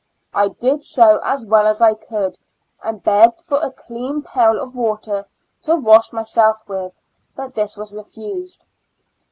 [0.33, 2.39] I did so as well as I could,
[2.81, 5.27] and begged for a clean pail of water
[5.61, 6.93] to wash myself with,
[7.35, 8.65] but this was refused.